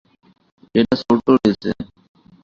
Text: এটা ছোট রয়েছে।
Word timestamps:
এটা 0.75 0.95
ছোট 1.01 1.25
রয়েছে। 1.35 1.69